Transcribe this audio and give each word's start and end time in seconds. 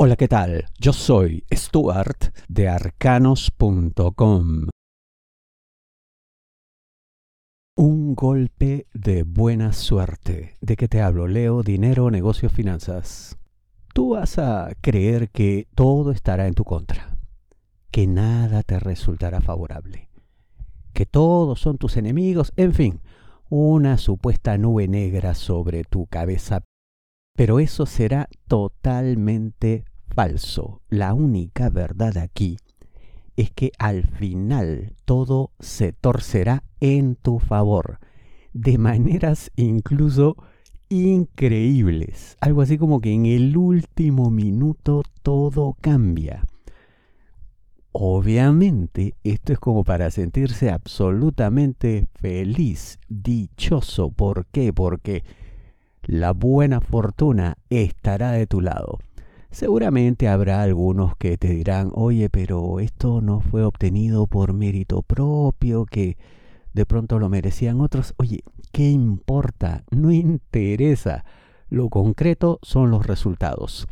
Hola, 0.00 0.14
¿qué 0.14 0.28
tal? 0.28 0.66
Yo 0.78 0.92
soy 0.92 1.42
Stuart 1.52 2.32
de 2.46 2.68
arcanos.com. 2.68 4.68
Un 7.76 8.14
golpe 8.14 8.86
de 8.94 9.24
buena 9.24 9.72
suerte. 9.72 10.54
¿De 10.60 10.76
qué 10.76 10.86
te 10.86 11.02
hablo? 11.02 11.26
Leo, 11.26 11.64
dinero, 11.64 12.12
negocios, 12.12 12.52
finanzas. 12.52 13.38
Tú 13.92 14.10
vas 14.10 14.38
a 14.38 14.70
creer 14.80 15.30
que 15.30 15.66
todo 15.74 16.12
estará 16.12 16.46
en 16.46 16.54
tu 16.54 16.62
contra, 16.62 17.18
que 17.90 18.06
nada 18.06 18.62
te 18.62 18.78
resultará 18.78 19.40
favorable, 19.40 20.10
que 20.92 21.06
todos 21.06 21.60
son 21.60 21.76
tus 21.76 21.96
enemigos, 21.96 22.52
en 22.54 22.72
fin, 22.72 23.00
una 23.48 23.98
supuesta 23.98 24.56
nube 24.58 24.86
negra 24.86 25.34
sobre 25.34 25.82
tu 25.82 26.06
cabeza 26.06 26.62
pero 27.38 27.60
eso 27.60 27.86
será 27.86 28.28
totalmente 28.48 29.84
falso. 30.14 30.80
La 30.88 31.14
única 31.14 31.70
verdad 31.70 32.18
aquí 32.18 32.56
es 33.36 33.50
que 33.52 33.70
al 33.78 34.02
final 34.02 34.94
todo 35.04 35.52
se 35.60 35.92
torcerá 35.92 36.64
en 36.80 37.14
tu 37.14 37.38
favor, 37.38 37.98
de 38.52 38.78
maneras 38.78 39.50
incluso 39.56 40.36
increíbles. 40.88 42.36
Algo 42.40 42.62
así 42.62 42.78
como 42.78 43.00
que 43.00 43.12
en 43.12 43.26
el 43.26 43.56
último 43.56 44.30
minuto 44.30 45.02
todo 45.22 45.76
cambia. 45.80 46.44
Obviamente, 47.92 49.14
esto 49.24 49.52
es 49.52 49.58
como 49.58 49.82
para 49.82 50.10
sentirse 50.10 50.70
absolutamente 50.70 52.06
feliz, 52.14 52.98
dichoso. 53.08 54.10
¿Por 54.10 54.46
qué? 54.46 54.72
Porque 54.72 55.24
la 56.02 56.32
buena 56.32 56.80
fortuna 56.80 57.56
estará 57.70 58.32
de 58.32 58.46
tu 58.46 58.60
lado. 58.60 58.98
Seguramente 59.50 60.28
habrá 60.28 60.62
algunos 60.62 61.16
que 61.16 61.38
te 61.38 61.48
dirán, 61.48 61.90
oye, 61.94 62.28
pero 62.28 62.80
esto 62.80 63.20
no 63.22 63.40
fue 63.40 63.64
obtenido 63.64 64.26
por 64.26 64.52
mérito 64.52 65.02
propio, 65.02 65.86
que 65.86 66.18
de 66.74 66.84
pronto 66.84 67.18
lo 67.18 67.28
merecían 67.28 67.80
otros. 67.80 68.14
Oye, 68.18 68.42
¿qué 68.72 68.90
importa? 68.90 69.84
No 69.90 70.12
interesa. 70.12 71.24
Lo 71.70 71.88
concreto 71.88 72.58
son 72.62 72.90
los 72.90 73.06
resultados. 73.06 73.88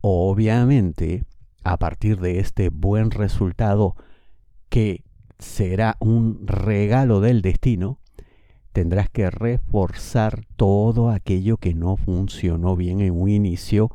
Obviamente, 0.00 1.24
a 1.64 1.78
partir 1.78 2.20
de 2.20 2.38
este 2.38 2.68
buen 2.68 3.10
resultado, 3.10 3.96
que 4.68 5.02
será 5.38 5.96
un 5.98 6.46
regalo 6.46 7.20
del 7.20 7.42
destino, 7.42 7.98
tendrás 8.72 9.10
que 9.10 9.30
reforzar 9.30 10.46
todo 10.56 11.10
aquello 11.10 11.56
que 11.56 11.74
no 11.74 11.96
funcionó 11.96 12.76
bien 12.76 13.00
en 13.00 13.20
un 13.20 13.28
inicio 13.28 13.90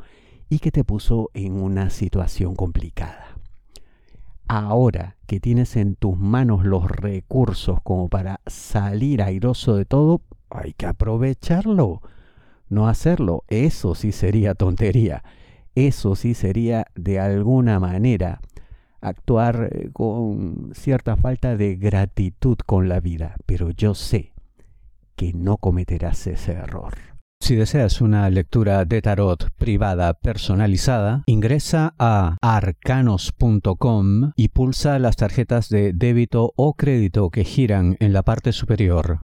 y 0.51 0.59
que 0.59 0.69
te 0.69 0.83
puso 0.83 1.29
en 1.33 1.53
una 1.53 1.89
situación 1.89 2.55
complicada. 2.55 3.37
Ahora 4.49 5.15
que 5.25 5.39
tienes 5.39 5.77
en 5.77 5.95
tus 5.95 6.17
manos 6.17 6.65
los 6.65 6.91
recursos 6.91 7.79
como 7.83 8.09
para 8.09 8.41
salir 8.45 9.21
airoso 9.21 9.77
de 9.77 9.85
todo, 9.85 10.19
hay 10.49 10.73
que 10.73 10.87
aprovecharlo. 10.87 12.01
No 12.67 12.89
hacerlo, 12.89 13.45
eso 13.47 13.95
sí 13.95 14.11
sería 14.11 14.53
tontería. 14.53 15.23
Eso 15.73 16.17
sí 16.17 16.33
sería 16.33 16.85
de 16.95 17.21
alguna 17.21 17.79
manera 17.79 18.41
actuar 18.99 19.69
eh, 19.71 19.89
con 19.93 20.71
cierta 20.73 21.15
falta 21.15 21.55
de 21.55 21.77
gratitud 21.77 22.57
con 22.65 22.89
la 22.89 22.99
vida. 22.99 23.37
Pero 23.45 23.71
yo 23.71 23.95
sé 23.95 24.33
que 25.15 25.31
no 25.31 25.55
cometerás 25.55 26.27
ese 26.27 26.51
error. 26.51 27.10
Si 27.41 27.55
deseas 27.55 28.01
una 28.01 28.29
lectura 28.29 28.85
de 28.85 29.01
tarot 29.01 29.49
privada 29.57 30.13
personalizada, 30.13 31.23
ingresa 31.25 31.95
a 31.97 32.37
arcanos.com 32.39 34.33
y 34.35 34.49
pulsa 34.49 34.99
las 34.99 35.15
tarjetas 35.15 35.67
de 35.69 35.91
débito 35.91 36.53
o 36.55 36.75
crédito 36.75 37.31
que 37.31 37.43
giran 37.43 37.97
en 37.99 38.13
la 38.13 38.21
parte 38.21 38.51
superior. 38.51 39.21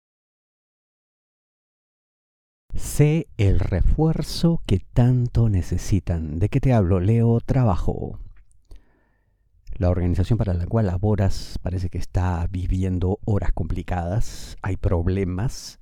Sé 2.74 3.28
el 3.36 3.60
refuerzo 3.60 4.60
que 4.66 4.80
tanto 4.92 5.48
necesitan. 5.48 6.40
¿De 6.40 6.48
qué 6.48 6.58
te 6.58 6.72
hablo? 6.72 6.98
Leo 6.98 7.38
trabajo. 7.38 8.18
La 9.76 9.88
organización 9.88 10.36
para 10.36 10.52
la 10.52 10.66
cual 10.66 10.86
laboras 10.86 11.60
parece 11.62 11.88
que 11.90 11.98
está 11.98 12.44
viviendo 12.50 13.20
horas 13.24 13.52
complicadas, 13.52 14.56
hay 14.62 14.76
problemas, 14.76 15.79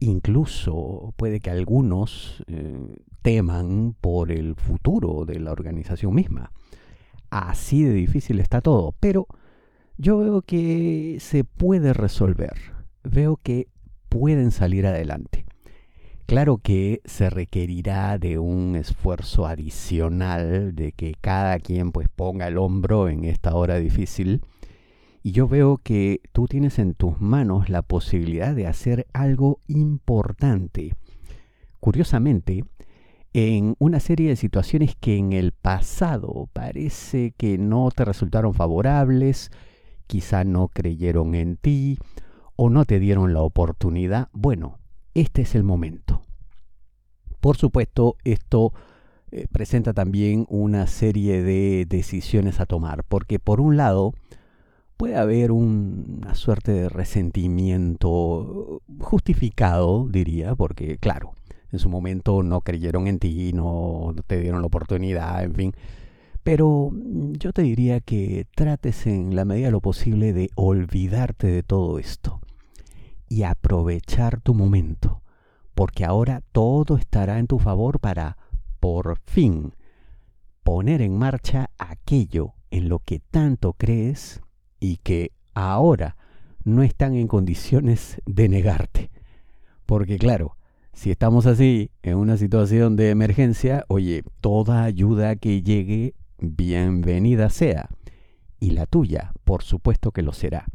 Incluso 0.00 1.12
puede 1.16 1.40
que 1.40 1.50
algunos 1.50 2.42
eh, 2.46 2.96
teman 3.22 3.94
por 4.00 4.32
el 4.32 4.56
futuro 4.56 5.24
de 5.26 5.38
la 5.38 5.52
organización 5.52 6.14
misma. 6.14 6.52
Así 7.28 7.84
de 7.84 7.92
difícil 7.92 8.40
está 8.40 8.60
todo, 8.60 8.94
pero 8.98 9.26
yo 9.98 10.18
veo 10.18 10.42
que 10.42 11.18
se 11.20 11.44
puede 11.44 11.92
resolver, 11.92 12.54
veo 13.04 13.36
que 13.36 13.68
pueden 14.08 14.50
salir 14.50 14.86
adelante. 14.86 15.44
Claro 16.24 16.58
que 16.58 17.00
se 17.04 17.28
requerirá 17.28 18.16
de 18.16 18.38
un 18.38 18.76
esfuerzo 18.76 19.46
adicional, 19.46 20.74
de 20.74 20.92
que 20.92 21.14
cada 21.20 21.58
quien 21.58 21.92
pues 21.92 22.08
ponga 22.08 22.46
el 22.48 22.56
hombro 22.56 23.08
en 23.08 23.24
esta 23.24 23.54
hora 23.54 23.76
difícil, 23.76 24.40
y 25.22 25.32
yo 25.32 25.48
veo 25.48 25.78
que 25.78 26.20
tú 26.32 26.46
tienes 26.46 26.78
en 26.78 26.94
tus 26.94 27.20
manos 27.20 27.68
la 27.68 27.82
posibilidad 27.82 28.54
de 28.54 28.66
hacer 28.66 29.06
algo 29.12 29.60
importante. 29.66 30.94
Curiosamente, 31.78 32.64
en 33.32 33.76
una 33.78 34.00
serie 34.00 34.30
de 34.30 34.36
situaciones 34.36 34.96
que 34.96 35.16
en 35.16 35.32
el 35.32 35.52
pasado 35.52 36.48
parece 36.52 37.32
que 37.36 37.58
no 37.58 37.90
te 37.94 38.04
resultaron 38.04 38.54
favorables, 38.54 39.50
quizá 40.06 40.44
no 40.44 40.68
creyeron 40.68 41.34
en 41.34 41.56
ti 41.56 41.98
o 42.56 42.70
no 42.70 42.84
te 42.84 42.98
dieron 42.98 43.32
la 43.32 43.42
oportunidad, 43.42 44.28
bueno, 44.32 44.78
este 45.14 45.42
es 45.42 45.54
el 45.54 45.62
momento. 45.62 46.22
Por 47.40 47.56
supuesto, 47.56 48.16
esto 48.24 48.72
eh, 49.30 49.46
presenta 49.50 49.94
también 49.94 50.46
una 50.48 50.86
serie 50.86 51.42
de 51.42 51.86
decisiones 51.88 52.60
a 52.60 52.66
tomar, 52.66 53.04
porque 53.04 53.38
por 53.38 53.60
un 53.60 53.76
lado, 53.76 54.12
puede 55.00 55.16
haber 55.16 55.50
una 55.50 56.34
suerte 56.34 56.72
de 56.72 56.90
resentimiento 56.90 58.82
justificado, 58.98 60.06
diría, 60.06 60.54
porque 60.54 60.98
claro, 60.98 61.32
en 61.72 61.78
su 61.78 61.88
momento 61.88 62.42
no 62.42 62.60
creyeron 62.60 63.06
en 63.06 63.18
ti, 63.18 63.54
no 63.54 64.14
te 64.26 64.38
dieron 64.38 64.60
la 64.60 64.66
oportunidad, 64.66 65.42
en 65.42 65.54
fin. 65.54 65.72
Pero 66.42 66.90
yo 67.32 67.54
te 67.54 67.62
diría 67.62 68.00
que 68.00 68.46
trates 68.54 69.06
en 69.06 69.34
la 69.34 69.46
medida 69.46 69.68
de 69.68 69.72
lo 69.72 69.80
posible 69.80 70.34
de 70.34 70.50
olvidarte 70.54 71.46
de 71.46 71.62
todo 71.62 71.98
esto 71.98 72.42
y 73.26 73.44
aprovechar 73.44 74.42
tu 74.42 74.52
momento, 74.52 75.22
porque 75.74 76.04
ahora 76.04 76.42
todo 76.52 76.98
estará 76.98 77.38
en 77.38 77.46
tu 77.46 77.58
favor 77.58 78.00
para, 78.00 78.36
por 78.80 79.18
fin, 79.20 79.72
poner 80.62 81.00
en 81.00 81.16
marcha 81.16 81.70
aquello 81.78 82.52
en 82.70 82.90
lo 82.90 82.98
que 82.98 83.18
tanto 83.18 83.72
crees 83.72 84.42
y 84.80 84.96
que 84.96 85.32
ahora 85.54 86.16
no 86.64 86.82
están 86.82 87.14
en 87.14 87.28
condiciones 87.28 88.20
de 88.26 88.48
negarte. 88.48 89.10
Porque 89.86 90.18
claro, 90.18 90.56
si 90.92 91.10
estamos 91.10 91.46
así 91.46 91.90
en 92.02 92.16
una 92.16 92.36
situación 92.36 92.96
de 92.96 93.10
emergencia, 93.10 93.84
oye, 93.88 94.24
toda 94.40 94.84
ayuda 94.84 95.36
que 95.36 95.62
llegue, 95.62 96.14
bienvenida 96.38 97.50
sea. 97.50 97.90
Y 98.58 98.70
la 98.70 98.86
tuya, 98.86 99.32
por 99.44 99.62
supuesto 99.62 100.10
que 100.10 100.22
lo 100.22 100.32
será. 100.32 100.66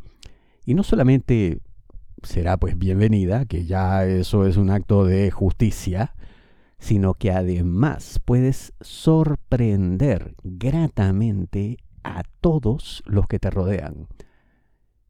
Y 0.66 0.73
no 0.73 0.83
solamente 0.83 1.59
será 2.23 2.57
pues 2.57 2.77
bienvenida, 2.77 3.45
que 3.45 3.66
ya 3.66 4.05
eso 4.05 4.47
es 4.47 4.57
un 4.57 4.72
acto 4.72 5.05
de 5.05 5.29
justicia, 5.31 6.16
sino 6.79 7.13
que 7.13 7.31
además 7.31 8.19
puedes 8.25 8.73
sorprender 8.81 10.35
gratamente 10.43 11.78
a 12.05 12.23
todos 12.41 13.03
los 13.05 13.28
que 13.28 13.40
te 13.40 13.49
rodean. 13.49 14.07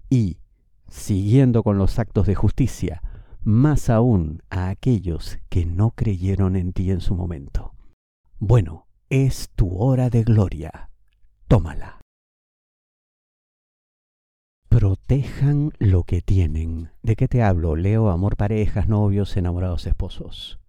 Y, 0.10 0.38
siguiendo 0.88 1.62
con 1.62 1.78
los 1.78 2.00
actos 2.00 2.26
de 2.26 2.36
justicia, 2.36 3.02
más 3.44 3.90
aún 3.90 4.42
a 4.50 4.70
aquellos 4.70 5.38
que 5.50 5.66
no 5.66 5.92
creyeron 5.92 6.56
en 6.56 6.74
ti 6.74 6.90
en 6.90 7.02
su 7.02 7.16
momento. 7.16 7.74
Bueno, 8.40 8.88
es 9.10 9.50
tu 9.56 9.78
hora 9.78 10.10
de 10.10 10.24
gloria. 10.24 10.90
Tómala. 11.48 12.00
Protejan 14.70 15.72
lo 15.78 16.04
que 16.04 16.22
tienen. 16.22 16.90
¿De 17.04 17.16
qué 17.16 17.28
te 17.28 17.44
hablo? 17.44 17.76
Leo 17.76 18.10
amor 18.10 18.36
parejas, 18.36 18.88
novios, 18.88 19.38
enamorados, 19.38 19.86
esposos. 19.86 20.60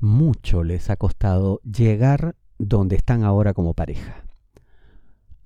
Mucho 0.00 0.64
les 0.64 0.90
ha 0.90 0.96
costado 0.96 1.60
llegar 1.60 2.36
donde 2.58 2.96
están 2.96 3.22
ahora 3.22 3.54
como 3.54 3.74
pareja. 3.74 4.24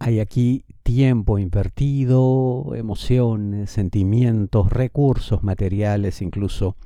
Hay 0.07 0.21
aquí 0.21 0.65
tiempo 0.85 1.37
invertido, 1.37 2.77
emociones, 2.77 3.71
sentimientos, 3.71 4.73
recursos 4.73 5.43
materiales 5.43 6.23
incluso. 6.23 6.77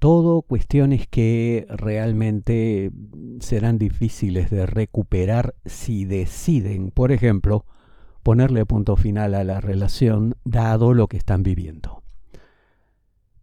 Todo 0.00 0.42
cuestiones 0.42 1.06
que 1.06 1.64
realmente 1.68 2.90
serán 3.38 3.78
difíciles 3.78 4.50
de 4.50 4.66
recuperar 4.66 5.54
si 5.64 6.06
deciden, 6.06 6.90
por 6.90 7.12
ejemplo, 7.12 7.64
ponerle 8.24 8.66
punto 8.66 8.96
final 8.96 9.36
a 9.36 9.44
la 9.44 9.60
relación 9.60 10.34
dado 10.42 10.94
lo 10.94 11.06
que 11.06 11.18
están 11.18 11.44
viviendo. 11.44 12.02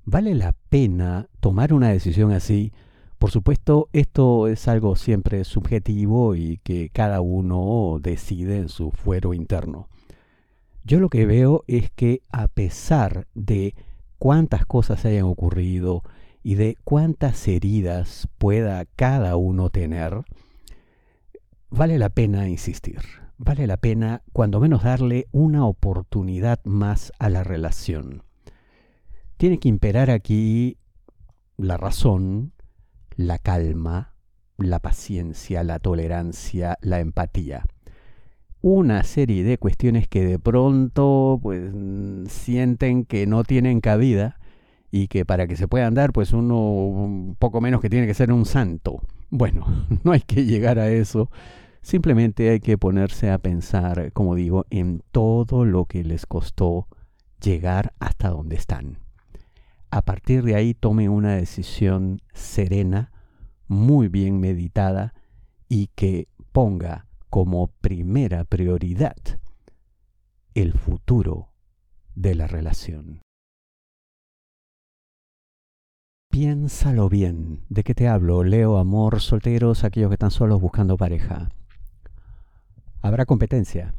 ¿Vale 0.04 0.36
la 0.36 0.54
pena 0.68 1.30
tomar 1.40 1.72
una 1.72 1.92
decisión 1.92 2.34
así? 2.34 2.74
Por 3.18 3.32
supuesto, 3.32 3.90
esto 3.94 4.48
es 4.48 4.68
algo 4.68 4.96
siempre 4.96 5.44
subjetivo 5.46 6.36
y 6.36 6.58
que 6.64 6.90
cada 6.90 7.22
uno 7.22 7.98
decide 8.02 8.58
en 8.58 8.70
su 8.70 8.92
fuero 8.92 9.34
interno. 9.34 9.88
Yo 10.84 11.00
lo 11.00 11.10
que 11.10 11.26
veo 11.26 11.64
es 11.68 11.90
que 11.92 12.22
a 12.32 12.48
pesar 12.48 13.28
de 13.34 13.74
cuántas 14.20 14.66
cosas 14.66 15.06
hayan 15.06 15.26
ocurrido 15.26 16.04
y 16.44 16.56
de 16.56 16.78
cuántas 16.84 17.48
heridas 17.48 18.28
pueda 18.38 18.86
cada 18.96 19.36
uno 19.36 19.70
tener, 19.72 20.24
vale 21.70 21.98
la 21.98 22.10
pena 22.10 22.48
insistir, 22.48 23.00
vale 23.38 23.66
la 23.66 23.78
pena 23.78 24.22
cuando 24.32 24.60
menos 24.60 24.84
darle 24.84 25.26
una 25.32 25.66
oportunidad 25.66 26.60
más 26.66 27.12
a 27.18 27.30
la 27.30 27.44
relación. 27.44 28.22
Tiene 29.38 29.58
que 29.58 29.70
imperar 29.70 30.12
aquí 30.12 30.78
la 31.58 31.78
razón, 31.78 32.52
la 33.16 33.38
calma, 33.38 34.14
la 34.58 34.80
paciencia, 34.80 35.64
la 35.64 35.80
tolerancia, 35.80 36.78
la 36.82 37.00
empatía. 37.00 37.66
Una 38.62 39.04
serie 39.04 39.44
de 39.44 39.58
cuestiones 39.58 40.08
que 40.08 40.26
de 40.26 40.40
pronto 40.40 41.40
pues 41.42 41.72
sienten 42.28 43.06
que 43.06 43.28
no 43.28 43.44
tienen 43.44 43.80
cabida 43.80 44.38
y 44.92 45.08
que 45.08 45.26
para 45.26 45.46
que 45.46 45.56
se 45.56 45.68
puedan 45.68 45.94
dar, 45.94 46.14
pues 46.14 46.34
uno 46.34 46.58
un 46.58 47.36
poco 47.38 47.62
menos 47.62 47.82
que 47.82 47.90
tiene 47.90 48.08
que 48.08 48.14
ser 48.14 48.32
un 48.32 48.46
santo. 48.46 49.02
Bueno, 49.30 49.66
no 50.04 50.12
hay 50.12 50.22
que 50.22 50.46
llegar 50.46 50.80
a 50.80 50.90
eso. 50.90 51.30
Simplemente 51.82 52.50
hay 52.50 52.60
que 52.60 52.78
ponerse 52.78 53.30
a 53.30 53.38
pensar, 53.38 54.12
como 54.14 54.34
digo, 54.34 54.66
en 54.72 55.04
todo 55.12 55.66
lo 55.66 55.86
que 55.86 56.04
les 56.04 56.26
costó 56.26 56.88
llegar 57.40 57.94
hasta 58.00 58.30
donde 58.30 58.56
están. 58.56 59.05
A 59.92 60.02
partir 60.02 60.44
de 60.44 60.56
ahí 60.56 60.74
tome 60.74 61.10
una 61.10 61.36
decisión 61.36 62.22
serena, 62.34 63.12
muy 63.68 64.08
bien 64.08 64.40
meditada 64.40 65.14
y 65.70 65.88
que 65.96 66.28
ponga 66.52 67.08
como 67.30 67.68
primera 67.68 68.44
prioridad 68.44 69.16
el 70.54 70.74
futuro 70.74 71.50
de 72.14 72.36
la 72.36 72.48
relación. 72.48 73.22
Piénsalo 76.30 77.08
bien. 77.08 77.62
¿De 77.70 77.84
qué 77.84 77.94
te 77.96 78.08
hablo? 78.08 78.44
Leo, 78.44 78.78
amor, 78.78 79.22
solteros, 79.22 79.84
aquellos 79.84 80.10
que 80.10 80.16
están 80.16 80.32
solos 80.32 80.60
buscando 80.60 80.98
pareja. 80.98 81.50
Habrá 83.02 83.26
competencia. 83.26 83.96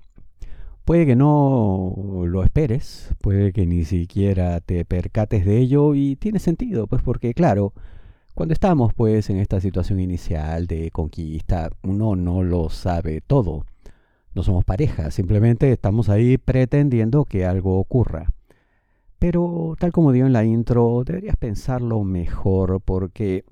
Puede 0.87 1.05
que 1.05 1.17
no 1.17 1.95
lo 2.29 2.45
esperes, 2.45 3.11
puede 3.21 3.53
que 3.53 3.67
ni 3.67 3.85
siquiera 3.85 4.61
te 4.61 4.85
percates 4.85 5.45
de 5.45 5.59
ello 5.59 5.97
y 5.97 6.15
tiene 6.15 6.39
sentido, 6.39 6.87
pues 6.87 7.03
porque 7.03 7.35
claro, 7.35 7.73
cuando 8.35 8.53
estamos 8.53 8.95
pues 8.95 9.29
en 9.29 9.39
esta 9.39 9.61
situación 9.61 9.99
inicial 9.99 10.69
de 10.69 10.93
conquista, 10.93 11.71
uno 11.83 12.15
no 12.15 12.45
lo 12.45 12.71
sabe 12.71 13.21
todo. 13.21 13.67
No 14.33 14.45
somos 14.45 14.65
pareja, 14.65 15.11
simplemente 15.11 15.73
estamos 15.73 16.09
ahí 16.09 16.39
pretendiendo 16.39 17.25
que 17.25 17.45
algo 17.45 17.81
ocurra. 17.81 18.33
Pero 19.19 19.75
tal 19.81 19.91
como 19.91 20.13
digo 20.13 20.29
en 20.29 20.33
la 20.33 20.45
intro, 20.45 21.03
deberías 21.05 21.37
pensarlo 21.37 22.05
mejor 22.05 22.81
porque 22.81 23.45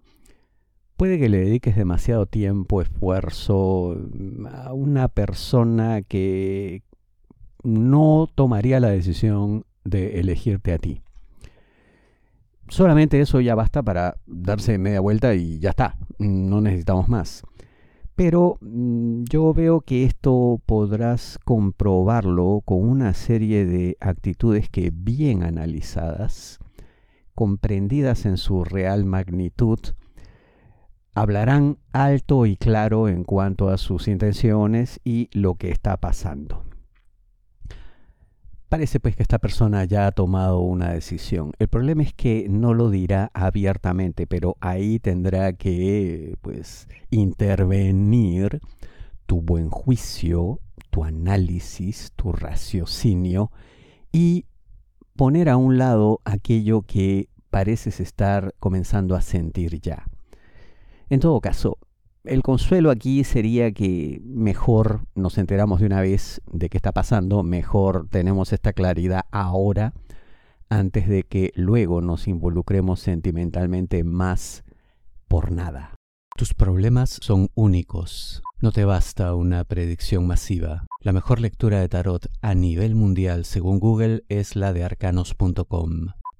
puede 0.96 1.18
que 1.18 1.28
le 1.28 1.38
dediques 1.38 1.74
demasiado 1.74 2.26
tiempo, 2.26 2.80
esfuerzo 2.80 3.96
mm, 3.98 4.46
a 4.46 4.72
una 4.72 5.08
persona 5.08 6.02
que 6.02 6.84
no 7.64 8.28
tomaría 8.34 8.78
la 8.78 8.90
decisión 8.90 9.64
de 9.84 10.20
elegirte 10.20 10.72
a 10.72 10.78
ti. 10.78 11.02
Solamente 12.68 13.20
eso 13.20 13.40
ya 13.40 13.54
basta 13.54 13.82
para 13.82 14.16
darse 14.26 14.78
media 14.78 15.00
vuelta 15.00 15.34
y 15.34 15.58
ya 15.58 15.70
está, 15.70 15.96
no 16.18 16.60
necesitamos 16.60 17.08
más. 17.08 17.42
Pero 18.14 18.58
mm, 18.60 19.24
yo 19.24 19.52
veo 19.52 19.80
que 19.80 20.04
esto 20.04 20.60
podrás 20.64 21.38
comprobarlo 21.44 22.62
con 22.64 22.88
una 22.88 23.12
serie 23.12 23.66
de 23.66 23.96
actitudes 24.00 24.68
que 24.68 24.90
bien 24.94 25.42
analizadas, 25.42 26.58
comprendidas 27.34 28.24
en 28.24 28.36
su 28.36 28.64
real 28.64 29.04
magnitud, 29.04 29.80
hablarán 31.14 31.78
alto 31.92 32.46
y 32.46 32.56
claro 32.56 33.08
en 33.08 33.24
cuanto 33.24 33.68
a 33.68 33.78
sus 33.78 34.08
intenciones 34.08 35.00
y 35.04 35.28
lo 35.32 35.56
que 35.56 35.70
está 35.70 35.96
pasando. 35.96 36.64
Parece 38.74 38.98
pues 38.98 39.14
que 39.14 39.22
esta 39.22 39.38
persona 39.38 39.84
ya 39.84 40.08
ha 40.08 40.10
tomado 40.10 40.58
una 40.58 40.92
decisión. 40.94 41.52
El 41.60 41.68
problema 41.68 42.02
es 42.02 42.12
que 42.12 42.48
no 42.50 42.74
lo 42.74 42.90
dirá 42.90 43.30
abiertamente, 43.32 44.26
pero 44.26 44.56
ahí 44.58 44.98
tendrá 44.98 45.52
que 45.52 46.36
pues 46.40 46.88
intervenir 47.08 48.60
tu 49.26 49.42
buen 49.42 49.70
juicio, 49.70 50.58
tu 50.90 51.04
análisis, 51.04 52.10
tu 52.16 52.32
raciocinio 52.32 53.52
y 54.10 54.46
poner 55.14 55.50
a 55.50 55.56
un 55.56 55.78
lado 55.78 56.20
aquello 56.24 56.82
que 56.82 57.28
pareces 57.50 58.00
estar 58.00 58.56
comenzando 58.58 59.14
a 59.14 59.22
sentir 59.22 59.80
ya. 59.80 60.04
En 61.10 61.20
todo 61.20 61.40
caso, 61.40 61.78
el 62.24 62.42
consuelo 62.42 62.90
aquí 62.90 63.22
sería 63.22 63.72
que 63.72 64.20
mejor 64.24 65.06
nos 65.14 65.38
enteramos 65.38 65.80
de 65.80 65.86
una 65.86 66.00
vez 66.00 66.40
de 66.50 66.68
qué 66.68 66.78
está 66.78 66.92
pasando, 66.92 67.42
mejor 67.42 68.08
tenemos 68.08 68.52
esta 68.52 68.72
claridad 68.72 69.26
ahora, 69.30 69.92
antes 70.70 71.08
de 71.08 71.24
que 71.24 71.52
luego 71.54 72.00
nos 72.00 72.26
involucremos 72.26 73.00
sentimentalmente 73.00 74.02
más 74.04 74.64
por 75.28 75.52
nada. 75.52 75.94
Tus 76.36 76.54
problemas 76.54 77.18
son 77.20 77.48
únicos. 77.54 78.42
No 78.60 78.72
te 78.72 78.84
basta 78.84 79.34
una 79.34 79.62
predicción 79.64 80.26
masiva. 80.26 80.86
La 81.00 81.12
mejor 81.12 81.40
lectura 81.40 81.80
de 81.80 81.88
tarot 81.88 82.26
a 82.40 82.54
nivel 82.54 82.94
mundial 82.94 83.44
según 83.44 83.78
Google 83.78 84.24
es 84.28 84.56
la 84.56 84.72
de 84.72 84.82
arcanos.com. 84.82 86.08